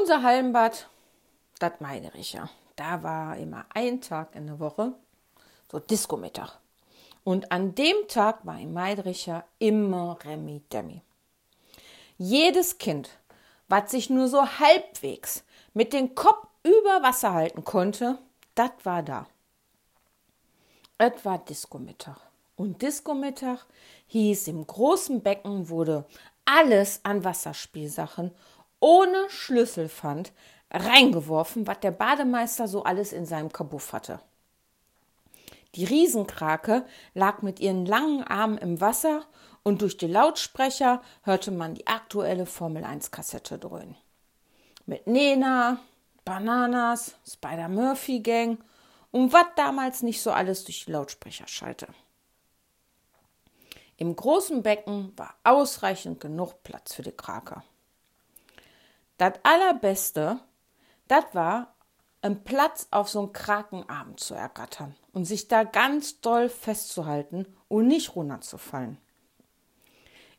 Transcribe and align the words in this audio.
Unser 0.00 0.22
Hallenbad, 0.22 0.88
das 1.58 1.72
meine 1.80 2.10
ich 2.14 2.32
ja. 2.32 2.48
Da 2.74 3.02
war 3.02 3.36
immer 3.36 3.66
ein 3.74 4.00
Tag 4.00 4.34
in 4.34 4.46
der 4.46 4.58
Woche, 4.58 4.94
so 5.70 5.78
Disco-Mittag. 5.78 6.58
Und 7.22 7.52
an 7.52 7.74
dem 7.74 8.08
Tag 8.08 8.46
war 8.46 8.58
im 8.58 8.72
Meidricher 8.72 9.44
immer 9.58 10.18
Remi 10.24 10.62
Demi. 10.72 11.02
Jedes 12.16 12.78
Kind, 12.78 13.10
was 13.68 13.90
sich 13.90 14.08
nur 14.08 14.28
so 14.28 14.40
halbwegs 14.58 15.44
mit 15.74 15.92
dem 15.92 16.14
Kopf 16.14 16.46
über 16.62 17.02
Wasser 17.02 17.34
halten 17.34 17.64
konnte, 17.64 18.16
das 18.54 18.70
war 18.84 19.02
da. 19.02 19.26
Es 20.96 21.24
war 21.26 21.38
Disco-Mittag. 21.38 22.16
Und 22.56 22.80
Disco-Mittag 22.80 23.66
hieß, 24.06 24.48
im 24.48 24.66
großen 24.66 25.20
Becken 25.22 25.68
wurde 25.68 26.06
alles 26.46 27.00
an 27.02 27.22
Wasserspielsachen 27.22 28.32
ohne 28.80 29.28
Schlüsselpfand 29.28 30.32
reingeworfen, 30.70 31.66
was 31.66 31.80
der 31.80 31.90
Bademeister 31.90 32.68
so 32.68 32.82
alles 32.84 33.12
in 33.12 33.26
seinem 33.26 33.52
Kabuff 33.52 33.92
hatte. 33.92 34.20
Die 35.74 35.84
Riesenkrake 35.84 36.84
lag 37.14 37.42
mit 37.42 37.60
ihren 37.60 37.86
langen 37.86 38.24
Armen 38.24 38.58
im 38.58 38.80
Wasser 38.80 39.24
und 39.62 39.82
durch 39.82 39.96
die 39.96 40.06
Lautsprecher 40.06 41.02
hörte 41.22 41.50
man 41.52 41.74
die 41.74 41.86
aktuelle 41.86 42.46
Formel 42.46 42.84
1 42.84 43.10
Kassette 43.10 43.58
dröhnen. 43.58 43.96
Mit 44.86 45.06
Nena, 45.06 45.78
Bananas, 46.24 47.14
Spider 47.26 47.68
Murphy 47.68 48.20
Gang 48.20 48.58
und 49.12 49.32
was 49.32 49.46
damals 49.56 50.02
nicht 50.02 50.20
so 50.22 50.32
alles 50.32 50.64
durch 50.64 50.84
die 50.84 50.92
Lautsprecher 50.92 51.46
schallte. 51.46 51.86
Im 53.96 54.16
großen 54.16 54.62
Becken 54.62 55.12
war 55.16 55.34
ausreichend 55.44 56.20
genug 56.20 56.62
Platz 56.62 56.94
für 56.94 57.02
die 57.02 57.12
Krake. 57.12 57.62
Das 59.20 59.34
Allerbeste, 59.42 60.40
das 61.06 61.26
war, 61.34 61.74
einen 62.22 62.42
Platz 62.42 62.88
auf 62.90 63.10
so 63.10 63.18
einen 63.18 63.34
Krakenabend 63.34 64.18
zu 64.18 64.32
ergattern 64.32 64.96
und 65.12 65.26
sich 65.26 65.46
da 65.46 65.64
ganz 65.64 66.22
doll 66.22 66.48
festzuhalten 66.48 67.44
und 67.68 67.86
nicht 67.86 68.16
runterzufallen. 68.16 68.96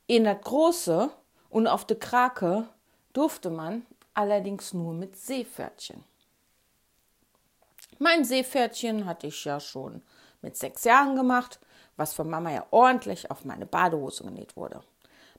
In 0.08 0.24
das 0.24 0.42
Große 0.42 1.12
und 1.52 1.68
auf 1.68 1.86
der 1.86 2.00
Krake 2.00 2.70
durfte 3.14 3.52
man 3.52 3.86
allerdings 4.16 4.74
nur 4.74 4.94
mit 4.94 5.16
Seepferdchen. 5.16 6.04
Mein 8.00 8.26
Seepferdchen 8.26 9.06
hatte 9.06 9.28
ich 9.28 9.46
ja 9.46 9.60
schon 9.60 10.02
mit 10.42 10.58
sechs 10.58 10.86
Jahren 10.86 11.16
gemacht, 11.16 11.60
was 11.98 12.16
von 12.16 12.28
Mama 12.28 12.52
ja 12.52 12.66
ordentlich 12.72 13.30
auf 13.30 13.46
meine 13.46 13.68
Badehose 13.68 14.24
genäht 14.24 14.58
wurde. 14.58 14.82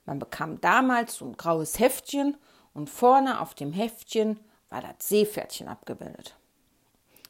Man 0.05 0.21
bekam 0.21 0.61
damals 0.61 1.17
so 1.17 1.25
ein 1.25 1.37
graues 1.37 1.81
Heftchen 1.81 2.37
und 2.75 2.89
vorne 2.89 3.41
auf 3.41 3.55
dem 3.55 3.73
Heftchen 3.73 4.41
war 4.71 4.81
das 4.81 5.09
Seepferdchen 5.09 5.69
abgebildet. 5.69 6.37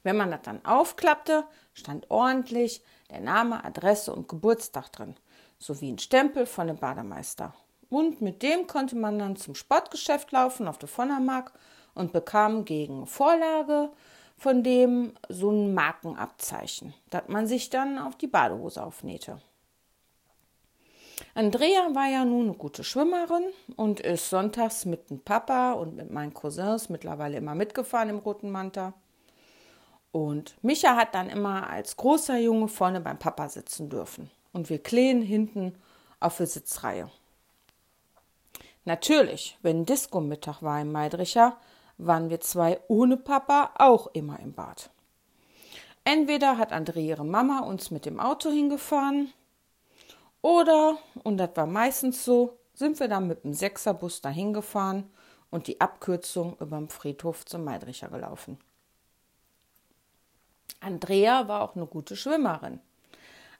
Wenn 0.02 0.16
man 0.16 0.30
das 0.30 0.42
dann 0.42 0.64
aufklappte, 0.64 1.44
stand 1.74 2.10
ordentlich 2.10 2.82
der 3.10 3.20
Name, 3.20 3.64
Adresse 3.64 4.12
und 4.12 4.28
Geburtstag 4.28 4.90
drin, 4.90 5.16
sowie 5.58 5.92
ein 5.92 5.98
Stempel 5.98 6.46
von 6.46 6.66
dem 6.66 6.78
Bademeister. 6.78 7.54
Und 7.88 8.20
mit 8.20 8.42
dem 8.42 8.66
konnte 8.66 8.96
man 8.96 9.18
dann 9.18 9.36
zum 9.36 9.54
Sportgeschäft 9.54 10.32
laufen 10.32 10.66
auf 10.66 10.78
der 10.78 10.88
Vonnermark 10.88 11.52
und 11.94 12.12
bekam 12.12 12.64
gegen 12.64 13.06
Vorlage 13.06 13.90
von 14.36 14.62
dem 14.62 15.12
so 15.28 15.50
ein 15.50 15.74
Markenabzeichen, 15.74 16.94
das 17.10 17.24
man 17.28 17.46
sich 17.46 17.70
dann 17.70 17.98
auf 17.98 18.16
die 18.16 18.26
Badehose 18.26 18.82
aufnähte. 18.82 19.40
Andrea 21.34 21.94
war 21.94 22.08
ja 22.08 22.24
nun 22.24 22.48
eine 22.48 22.54
gute 22.54 22.84
Schwimmerin 22.84 23.44
und 23.76 24.00
ist 24.00 24.28
sonntags 24.28 24.84
mit 24.84 25.10
dem 25.10 25.20
Papa 25.20 25.72
und 25.72 25.96
mit 25.96 26.10
meinen 26.10 26.34
Cousins 26.34 26.88
mittlerweile 26.88 27.38
immer 27.38 27.54
mitgefahren 27.54 28.10
im 28.10 28.18
Roten 28.18 28.50
Manta. 28.50 28.92
Und 30.10 30.54
Micha 30.62 30.94
hat 30.96 31.14
dann 31.14 31.30
immer 31.30 31.70
als 31.70 31.96
großer 31.96 32.38
Junge 32.38 32.68
vorne 32.68 33.00
beim 33.00 33.18
Papa 33.18 33.48
sitzen 33.48 33.88
dürfen 33.88 34.30
und 34.52 34.68
wir 34.68 34.82
Kleen 34.82 35.22
hinten 35.22 35.74
auf 36.20 36.36
der 36.36 36.46
Sitzreihe. 36.46 37.10
Natürlich, 38.84 39.56
wenn 39.62 39.86
Disco-Mittag 39.86 40.62
war 40.62 40.80
im 40.80 40.92
Meidricher, 40.92 41.56
waren 41.98 42.30
wir 42.30 42.40
zwei 42.40 42.80
ohne 42.88 43.16
Papa 43.16 43.70
auch 43.78 44.08
immer 44.08 44.38
im 44.40 44.52
Bad. 44.52 44.90
Entweder 46.04 46.58
hat 46.58 46.72
Andrea 46.72 47.02
ihre 47.02 47.24
Mama 47.24 47.60
uns 47.60 47.90
mit 47.90 48.06
dem 48.06 48.18
Auto 48.18 48.50
hingefahren 48.50 49.32
oder, 50.42 50.98
und 51.22 51.38
das 51.38 51.50
war 51.54 51.66
meistens 51.66 52.24
so, 52.24 52.58
sind 52.74 52.98
wir 53.00 53.08
dann 53.08 53.28
mit 53.28 53.44
dem 53.44 53.54
Sechserbus 53.54 54.20
dahin 54.20 54.52
gefahren 54.52 55.10
und 55.50 55.66
die 55.68 55.80
Abkürzung 55.80 56.56
über 56.58 56.76
dem 56.76 56.88
Friedhof 56.88 57.44
zum 57.46 57.64
Meidricher 57.64 58.08
gelaufen. 58.08 58.58
Andrea 60.80 61.46
war 61.46 61.62
auch 61.62 61.76
eine 61.76 61.86
gute 61.86 62.16
Schwimmerin. 62.16 62.80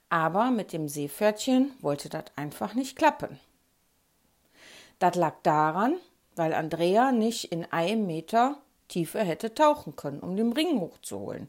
Aber 0.09 0.51
mit 0.51 0.73
dem 0.73 0.89
Seepferdchen 0.89 1.73
wollte 1.81 2.09
das 2.09 2.25
einfach 2.37 2.75
nicht 2.75 2.97
klappen. 2.97 3.39
Das 4.99 5.15
lag 5.15 5.37
daran, 5.43 5.97
weil 6.37 6.53
Andrea 6.53 7.13
nicht 7.13 7.51
in 7.53 7.65
einem 7.73 8.07
Meter 8.07 8.59
Tiefe 8.89 9.21
hätte 9.21 9.55
tauchen 9.55 9.97
können, 9.97 10.21
um 10.21 10.37
den 10.37 10.53
Ring 10.53 10.81
hochzuholen. 10.81 11.49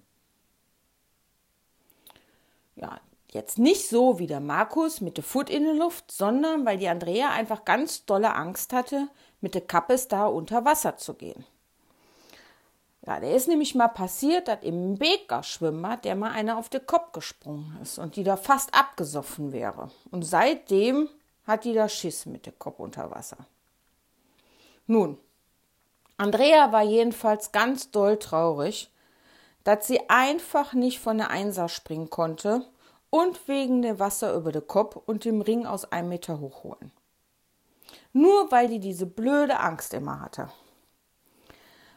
Ja, 2.76 3.02
jetzt 3.34 3.58
nicht 3.58 3.90
so 3.90 4.20
wie 4.20 4.28
der 4.28 4.40
Markus 4.40 5.02
mit 5.02 5.18
der 5.18 5.24
Foot 5.24 5.50
in 5.50 5.64
der 5.64 5.74
Luft, 5.74 6.12
sondern 6.12 6.66
weil 6.66 6.78
die 6.78 6.88
Andrea 6.88 7.30
einfach 7.30 7.66
ganz 7.66 8.06
dolle 8.06 8.34
Angst 8.34 8.74
hatte, 8.74 9.08
mit 9.42 9.56
der 9.56 9.62
Kappes 9.62 10.08
da 10.08 10.26
unter 10.26 10.66
Wasser 10.66 10.98
zu 10.98 11.14
gehen. 11.14 11.46
Ja, 13.06 13.20
der 13.20 13.36
ist 13.36 13.50
nämlich 13.50 13.76
mal 13.76 13.90
passiert, 13.90 14.48
dass 14.48 14.64
im 14.64 14.98
Beker 14.98 15.44
Schwimmer 15.44 15.98
der 15.98 16.16
mal 16.16 16.32
einer 16.32 16.58
auf 16.58 16.70
den 16.70 16.86
Kopf 16.86 17.12
gesprungen 17.12 17.78
ist 17.82 18.00
und 18.00 18.16
die 18.16 18.24
da 18.24 18.38
fast 18.38 18.74
abgesoffen 18.74 19.52
wäre. 19.52 19.92
Und 20.10 20.24
seitdem 20.24 21.10
hat 21.46 21.66
die 21.66 21.74
da 21.74 21.90
Schiss 21.90 22.26
mit 22.26 22.46
dem 22.46 22.58
Kopf 22.58 22.80
unter 22.80 23.12
Wasser. 23.12 23.38
Nun, 24.88 25.18
Andrea 26.16 26.72
war 26.72 26.84
jedenfalls 26.84 27.52
ganz 27.52 27.92
doll 27.92 28.18
traurig, 28.18 28.90
dass 29.66 29.88
sie 29.88 30.10
einfach 30.10 30.74
nicht 30.74 31.00
von 31.00 31.18
der 31.18 31.30
Einser 31.30 31.68
springen 31.68 32.10
konnte 32.10 32.66
und 33.14 33.48
wegen 33.48 33.84
dem 33.84 34.00
Wasser 34.00 34.34
über 34.34 34.52
den 34.52 34.66
Kopf 34.66 34.96
und 34.96 35.24
dem 35.24 35.42
Ring 35.42 35.68
aus 35.68 35.86
einem 35.86 36.10
Meter 36.10 36.40
hochholen. 36.40 36.92
Nur 38.12 38.52
weil 38.52 38.68
die 38.68 38.80
diese 38.80 39.06
blöde 39.06 39.60
Angst 39.60 39.94
immer 39.94 40.20
hatte. 40.20 40.52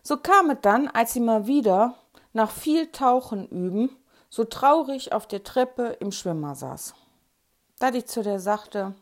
So 0.02 0.18
kam 0.18 0.50
es 0.50 0.58
dann, 0.60 0.88
als 0.88 1.14
sie 1.14 1.20
mal 1.20 1.46
wieder 1.46 1.94
nach 2.34 2.50
viel 2.50 2.92
Tauchen 2.92 3.48
üben, 3.48 3.96
so 4.28 4.44
traurig 4.44 5.14
auf 5.14 5.26
der 5.26 5.42
Treppe 5.42 5.96
im 6.00 6.12
Schwimmer 6.12 6.54
saß. 6.54 6.92
Da 7.78 7.88
ich 7.94 8.04
zu 8.04 8.22
der 8.22 8.38
sagte, 8.38 8.94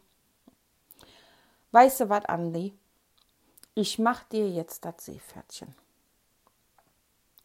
weißt 1.73 1.99
du 1.99 2.09
was, 2.11 2.27
Andi? 2.27 2.79
Ich 3.75 3.99
mach 3.99 4.23
dir 4.23 4.49
jetzt 4.49 4.85
das 4.85 5.05
Seepferdchen. 5.05 5.75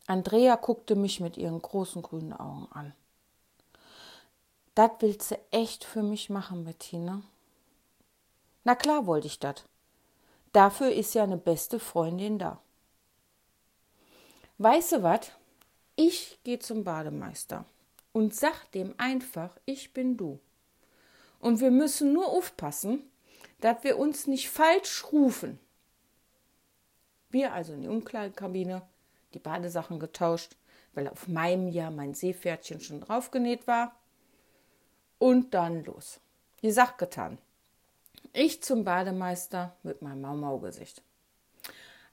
Andrea 0.06 0.58
guckte 0.58 0.96
mich 0.96 1.20
mit 1.20 1.38
ihren 1.38 1.60
großen 1.60 2.04
grünen 2.04 2.34
Augen 2.34 2.68
an. 2.72 2.94
Das 4.80 4.92
willst 5.00 5.32
du 5.32 5.40
echt 5.52 5.84
für 5.84 6.02
mich 6.02 6.30
machen, 6.30 6.64
Bettina? 6.64 7.22
Na 8.64 8.76
klar 8.76 9.08
wollte 9.08 9.28
ich 9.28 9.38
das. 9.38 9.66
Dafür 10.54 10.90
ist 10.94 11.14
ja 11.16 11.24
eine 11.24 11.36
beste 11.36 11.82
Freundin 11.82 12.40
da. 12.40 12.62
Weißt 14.58 14.94
du 14.94 15.04
was? 15.04 15.34
Ich 15.98 16.40
gehe 16.46 16.60
zum 16.60 16.86
Bademeister 16.86 17.66
und 18.14 18.34
sag 18.34 18.72
dem 18.72 18.96
einfach, 18.98 19.50
ich 19.66 19.92
bin 19.92 20.16
du. 20.16 20.40
Und 21.42 21.60
wir 21.60 21.72
müssen 21.72 22.14
nur 22.14 22.30
aufpassen, 22.30 23.04
dass 23.60 23.84
wir 23.84 24.00
uns 24.00 24.28
nicht 24.28 24.50
falsch 24.50 25.12
rufen. 25.12 25.60
Wir 27.30 27.52
also 27.52 27.74
in 27.74 27.82
die 27.82 27.90
Umkleidekabine, 27.90 28.82
die 29.34 29.40
Badesachen 29.40 30.00
getauscht, 30.00 30.56
weil 30.94 31.10
auf 31.10 31.28
meinem 31.28 31.68
Jahr 31.68 31.92
mein 31.92 32.14
Seepferdchen 32.14 32.80
schon 32.80 33.02
draufgenäht 33.02 33.68
war. 33.68 33.99
Und 35.20 35.54
dann 35.54 35.86
los. 35.86 36.20
Die 36.62 36.72
Sache 36.72 36.96
getan. 36.98 37.38
Ich 38.34 38.64
zum 38.64 38.84
Bademeister 38.84 39.76
mit 39.84 40.02
meinem 40.02 40.22
Mau-Mau-Gesicht. 40.22 41.02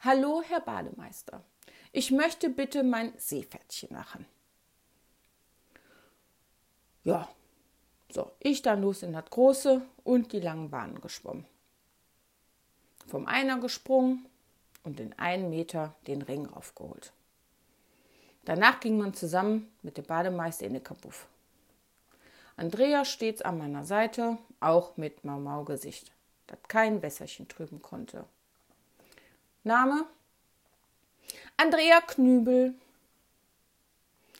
Hallo, 0.00 0.42
Herr 0.46 0.60
Bademeister. 0.60 1.42
Ich 1.92 2.10
möchte 2.10 2.50
bitte 2.50 2.82
mein 2.82 3.12
Seepferdchen 3.16 3.92
machen. 3.92 4.26
Ja, 7.04 7.28
so, 8.10 8.32
ich 8.40 8.62
dann 8.62 8.82
los 8.82 9.02
in 9.02 9.12
das 9.12 9.26
große 9.30 9.82
und 10.04 10.32
die 10.32 10.40
langen 10.40 10.70
Bahnen 10.70 11.00
geschwommen. 11.00 11.46
Vom 13.06 13.26
Einer 13.26 13.58
gesprungen 13.58 14.26
und 14.82 15.00
in 15.00 15.12
einen 15.18 15.50
Meter 15.50 15.94
den 16.06 16.22
Ring 16.22 16.46
raufgeholt. 16.46 17.12
Danach 18.44 18.80
ging 18.80 18.98
man 18.98 19.14
zusammen 19.14 19.72
mit 19.82 19.96
dem 19.96 20.04
Bademeister 20.04 20.66
in 20.66 20.74
den 20.74 20.84
Kapuff. 20.84 21.26
Andrea 22.56 23.04
stets 23.04 23.42
an 23.42 23.58
meiner 23.58 23.84
Seite, 23.84 24.38
auch 24.60 24.96
mit 24.96 25.24
Mau-Mau-Gesicht, 25.24 26.10
das 26.46 26.58
kein 26.68 27.02
Wässerchen 27.02 27.48
trüben 27.48 27.82
konnte. 27.82 28.24
Name 29.62 30.06
Andrea 31.56 32.00
Knübel. 32.00 32.74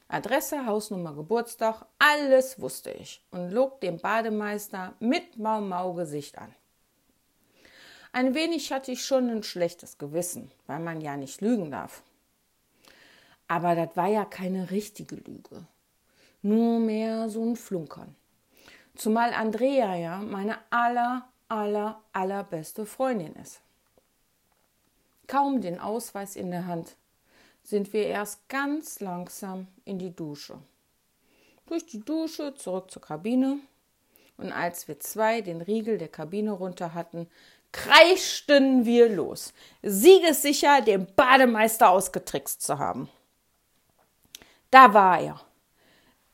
Adresse, 0.09 0.67
Hausnummer, 0.67 1.15
Geburtstag, 1.15 1.85
alles 1.99 2.61
wusste 2.61 2.91
ich 2.93 3.21
und 3.33 3.51
log 3.51 3.81
dem 3.81 3.99
Bademeister 3.99 4.95
mit 5.01 5.37
Mau-Mau-Gesicht 5.37 6.39
an. 6.39 6.55
Ein 8.13 8.35
wenig 8.35 8.73
hatte 8.73 8.93
ich 8.93 9.05
schon 9.05 9.29
ein 9.29 9.43
schlechtes 9.43 9.99
Gewissen, 9.99 10.51
weil 10.67 10.79
man 10.79 11.01
ja 11.01 11.17
nicht 11.17 11.41
lügen 11.41 11.71
darf. 11.71 12.03
Aber 13.49 13.75
das 13.75 13.97
war 13.97 14.07
ja 14.07 14.25
keine 14.25 14.71
richtige 14.71 15.17
Lüge, 15.17 15.67
nur 16.49 16.81
mehr 16.81 17.29
so 17.29 17.45
ein 17.45 17.57
Flunkern. 17.57 18.15
Zumal 18.95 19.35
Andrea 19.35 19.95
ja 19.97 20.19
meine 20.19 20.59
aller, 20.71 21.29
aller, 21.49 22.01
allerbeste 22.13 22.87
Freundin 22.87 23.35
ist. 23.35 23.61
Kaum 25.27 25.61
den 25.61 25.81
Ausweis 25.81 26.37
in 26.37 26.51
der 26.51 26.67
Hand 26.67 26.97
sind 27.63 27.93
wir 27.93 28.07
erst 28.07 28.49
ganz 28.49 29.01
langsam 29.01 29.67
in 29.85 29.99
die 29.99 30.15
Dusche. 30.15 30.59
Durch 31.67 31.85
die 31.85 32.01
Dusche 32.01 32.55
zurück 32.55 32.91
zur 32.91 33.03
Kabine. 33.03 33.59
Und 34.39 34.53
als 34.53 34.87
wir 34.87 35.01
zwei 35.01 35.41
den 35.41 35.63
Riegel 35.63 35.99
der 35.99 36.09
Kabine 36.09 36.53
runter 36.53 36.95
hatten, 36.95 37.29
kreischten 37.73 38.85
wir 38.85 39.09
los, 39.09 39.53
siegessicher 39.83 40.81
den 40.81 41.07
Bademeister 41.15 41.91
ausgetrickst 41.91 42.63
zu 42.63 42.79
haben. 42.79 43.09
Da 44.71 44.95
war 44.95 45.21
er, 45.21 45.41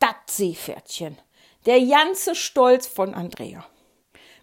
das 0.02 0.36
Seepferdchen, 0.36 1.16
der 1.64 1.80
ganze 1.86 2.34
Stolz 2.34 2.88
von 2.88 3.14
Andrea. 3.14 3.64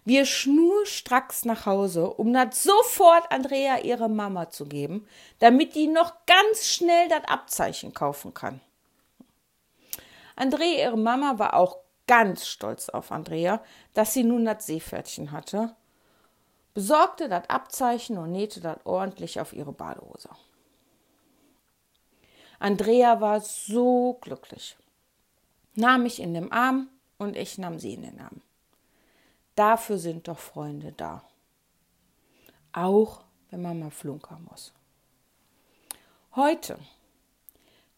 Wir 0.06 0.24
schnurstracks 0.24 1.44
nach 1.44 1.66
Hause, 1.66 2.08
um 2.08 2.32
das 2.32 2.62
sofort 2.62 3.30
Andrea 3.30 3.80
ihre 3.80 4.08
Mama 4.08 4.48
zu 4.48 4.64
geben, 4.64 5.06
damit 5.38 5.74
die 5.74 5.86
noch 5.86 6.14
ganz 6.24 6.66
schnell 6.66 7.08
das 7.08 7.24
Abzeichen 7.24 7.92
kaufen 7.92 8.32
kann. 8.32 8.62
Andrea, 10.34 10.86
ihre 10.86 10.96
Mama, 10.96 11.38
war 11.38 11.52
auch 11.52 11.76
ganz 12.06 12.46
stolz 12.46 12.88
auf 12.88 13.12
Andrea, 13.12 13.62
dass 13.92 14.14
sie 14.14 14.24
nun 14.24 14.46
das 14.46 14.64
Seepferdchen 14.64 15.30
hatte, 15.30 15.76
besorgte 16.72 17.28
das 17.28 17.50
Abzeichen 17.50 18.16
und 18.16 18.32
nähte 18.32 18.62
das 18.62 18.78
ordentlich 18.84 19.38
auf 19.38 19.52
ihre 19.52 19.72
Badehose. 19.72 20.30
Andrea 22.58 23.20
war 23.20 23.40
so 23.40 24.18
glücklich, 24.22 24.76
nahm 25.80 26.04
mich 26.04 26.20
in 26.20 26.34
den 26.34 26.52
Arm 26.52 26.88
und 27.18 27.36
ich 27.36 27.58
nahm 27.58 27.78
sie 27.78 27.94
in 27.94 28.02
den 28.02 28.20
Arm. 28.20 28.40
Dafür 29.56 29.98
sind 29.98 30.28
doch 30.28 30.38
Freunde 30.38 30.92
da. 30.92 31.24
Auch 32.72 33.22
wenn 33.50 33.62
man 33.62 33.80
mal 33.80 33.90
flunkern 33.90 34.46
muss. 34.48 34.72
Heute, 36.36 36.78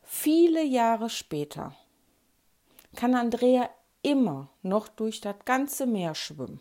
viele 0.03 0.65
Jahre 0.65 1.11
später, 1.11 1.77
kann 2.97 3.15
Andrea 3.15 3.69
immer 4.03 4.49
noch 4.63 4.89
durch 4.89 5.21
das 5.21 5.37
ganze 5.45 5.87
Meer 5.87 6.15
schwimmen. 6.15 6.61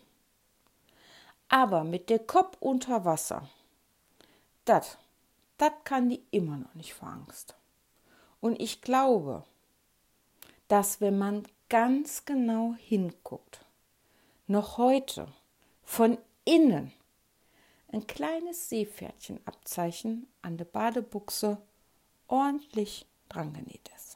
Aber 1.47 1.83
mit 1.83 2.09
der 2.09 2.19
Kopf 2.19 2.57
unter 2.59 3.05
Wasser, 3.05 3.49
das, 4.65 4.97
das 5.57 5.71
kann 5.83 6.09
die 6.09 6.23
immer 6.31 6.57
noch 6.57 6.73
nicht 6.75 6.93
vor 6.93 7.09
Angst. 7.09 7.55
Und 8.39 8.61
ich 8.61 8.81
glaube, 8.81 9.43
dass 10.71 11.01
wenn 11.01 11.17
man 11.17 11.43
ganz 11.67 12.23
genau 12.23 12.75
hinguckt, 12.77 13.65
noch 14.47 14.77
heute 14.77 15.27
von 15.83 16.17
innen 16.45 16.93
ein 17.89 18.07
kleines 18.07 18.69
Seepferdchenabzeichen 18.69 20.27
an 20.41 20.55
der 20.55 20.63
Badebuchse 20.63 21.61
ordentlich 22.27 23.05
drangenäht 23.27 23.91
ist. 23.97 24.10